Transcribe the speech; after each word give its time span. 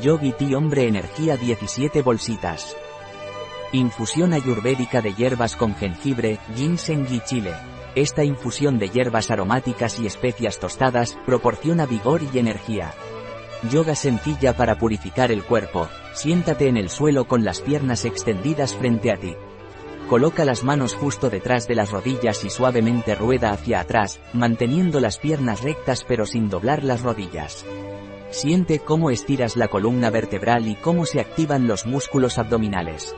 Yogi 0.00 0.32
Tea 0.32 0.56
Hombre 0.56 0.88
Energía 0.88 1.36
17 1.36 2.00
bolsitas. 2.00 2.74
Infusión 3.72 4.32
ayurvédica 4.32 5.02
de 5.02 5.12
hierbas 5.12 5.54
con 5.54 5.74
jengibre, 5.74 6.38
ginseng 6.56 7.06
y 7.10 7.20
chile. 7.20 7.52
Esta 7.94 8.24
infusión 8.24 8.78
de 8.78 8.88
hierbas 8.88 9.30
aromáticas 9.30 10.00
y 10.00 10.06
especias 10.06 10.58
tostadas 10.58 11.18
proporciona 11.26 11.84
vigor 11.84 12.22
y 12.32 12.38
energía. 12.38 12.94
Yoga 13.70 13.94
sencilla 13.94 14.54
para 14.56 14.78
purificar 14.78 15.30
el 15.30 15.44
cuerpo. 15.44 15.90
Siéntate 16.14 16.68
en 16.68 16.78
el 16.78 16.88
suelo 16.88 17.26
con 17.26 17.44
las 17.44 17.60
piernas 17.60 18.06
extendidas 18.06 18.74
frente 18.74 19.12
a 19.12 19.18
ti. 19.18 19.36
Coloca 20.08 20.46
las 20.46 20.64
manos 20.64 20.94
justo 20.94 21.28
detrás 21.28 21.68
de 21.68 21.74
las 21.74 21.90
rodillas 21.90 22.44
y 22.44 22.50
suavemente 22.50 23.14
rueda 23.14 23.50
hacia 23.50 23.80
atrás, 23.80 24.20
manteniendo 24.32 25.00
las 25.00 25.18
piernas 25.18 25.62
rectas 25.62 26.02
pero 26.08 26.24
sin 26.24 26.48
doblar 26.48 26.82
las 26.82 27.02
rodillas. 27.02 27.66
Siente 28.32 28.78
cómo 28.78 29.10
estiras 29.10 29.56
la 29.56 29.68
columna 29.68 30.08
vertebral 30.08 30.66
y 30.66 30.74
cómo 30.74 31.04
se 31.04 31.20
activan 31.20 31.68
los 31.68 31.84
músculos 31.84 32.38
abdominales. 32.38 33.14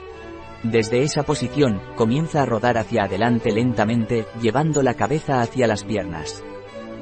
Desde 0.64 1.02
esa 1.02 1.22
posición, 1.22 1.80
comienza 1.94 2.42
a 2.42 2.46
rodar 2.46 2.78
hacia 2.78 3.04
adelante 3.04 3.52
lentamente, 3.52 4.26
llevando 4.42 4.82
la 4.82 4.94
cabeza 4.94 5.40
hacia 5.40 5.68
las 5.68 5.84
piernas. 5.84 6.42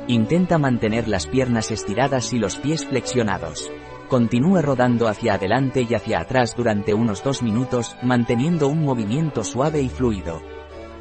Intenta 0.09 0.59
mantener 0.59 1.09
las 1.09 1.27
piernas 1.27 1.71
estiradas 1.71 2.35
y 2.35 2.39
los 2.39 2.57
pies 2.57 2.85
flexionados. 2.85 3.73
Continúa 4.09 4.61
rodando 4.61 5.09
hacia 5.09 5.35
adelante 5.35 5.87
y 5.89 5.95
hacia 5.95 6.21
atrás 6.21 6.55
durante 6.55 6.93
unos 6.93 7.25
dos 7.25 7.43
minutos, 7.43 7.97
manteniendo 8.03 8.69
un 8.69 8.85
movimiento 8.85 9.43
suave 9.43 9.81
y 9.81 9.89
fluido. 9.89 10.52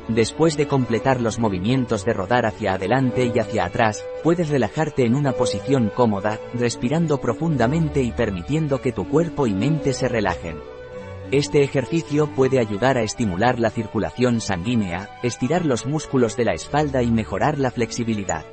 Después 0.08 0.58
de 0.58 0.68
completar 0.68 1.22
los 1.22 1.40
movimientos 1.40 2.04
de 2.06 2.14
rodar 2.14 2.46
hacia 2.46 2.74
adelante 2.74 3.32
y 3.34 3.40
hacia 3.40 3.66
atrás, 3.66 4.04
puedes 4.24 4.50
relajarte 4.50 5.06
en 5.06 5.16
una 5.16 5.34
posición 5.34 5.92
cómoda, 5.94 6.40
respirando 6.54 7.20
profundamente 7.20 8.02
y 8.02 8.12
permitiendo 8.12 8.82
que 8.82 8.92
tu 8.92 9.08
cuerpo 9.08 9.48
y 9.48 9.54
mente 9.54 9.94
se 9.94 10.08
relajen. 10.08 10.58
Este 11.32 11.64
ejercicio 11.64 12.28
puede 12.28 12.60
ayudar 12.60 12.98
a 12.98 13.04
estimular 13.04 13.58
la 13.58 13.70
circulación 13.70 14.42
sanguínea, 14.42 15.18
estirar 15.24 15.66
los 15.66 15.86
músculos 15.86 16.36
de 16.36 16.44
la 16.44 16.54
espalda 16.54 17.04
y 17.04 17.12
mejorar 17.12 17.58
la 17.58 17.72
flexibilidad. 17.72 18.44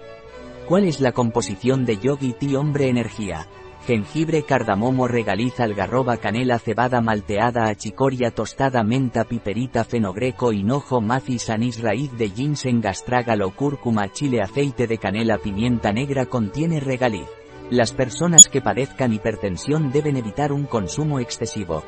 ¿Cuál 0.68 0.84
es 0.84 1.00
la 1.00 1.10
composición 1.10 1.86
de 1.86 1.96
Yogi 1.96 2.34
Tea 2.34 2.60
Hombre 2.60 2.88
Energía? 2.88 3.48
Jengibre, 3.88 4.42
cardamomo, 4.42 5.08
regaliz, 5.08 5.60
algarroba, 5.60 6.18
canela, 6.18 6.58
cebada 6.58 7.00
malteada, 7.00 7.70
achicoria, 7.70 8.30
tostada, 8.30 8.82
menta, 8.82 9.24
piperita, 9.24 9.82
fenogreco, 9.82 10.52
hinojo, 10.52 11.00
macis, 11.00 11.48
anís, 11.48 11.80
raíz 11.80 12.12
de 12.18 12.28
ginseng, 12.28 12.82
gastrágalo, 12.82 13.50
cúrcuma, 13.56 14.12
chile, 14.12 14.42
aceite 14.42 14.86
de 14.86 14.98
canela, 14.98 15.38
pimienta 15.38 15.90
negra 15.90 16.26
contiene 16.26 16.80
regaliz. 16.80 17.26
Las 17.70 17.94
personas 17.94 18.48
que 18.48 18.60
padezcan 18.60 19.14
hipertensión 19.14 19.90
deben 19.90 20.18
evitar 20.18 20.52
un 20.52 20.66
consumo 20.66 21.18
excesivo. 21.18 21.82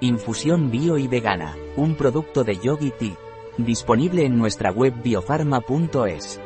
Infusión 0.00 0.70
bio 0.70 0.96
y 0.96 1.06
vegana, 1.06 1.54
un 1.76 1.96
producto 1.96 2.44
de 2.44 2.56
Yogi 2.56 2.92
Tea. 2.98 3.18
Disponible 3.58 4.24
en 4.24 4.38
nuestra 4.38 4.72
web 4.72 4.94
biofarma.es. 5.02 6.40